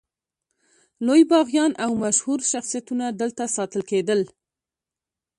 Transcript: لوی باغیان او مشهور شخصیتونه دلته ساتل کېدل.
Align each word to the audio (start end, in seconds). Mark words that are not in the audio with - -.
لوی 1.05 1.23
باغیان 1.31 1.71
او 1.83 1.91
مشهور 2.03 2.39
شخصیتونه 2.51 3.05
دلته 3.21 3.43
ساتل 3.55 3.81
کېدل. 3.89 4.21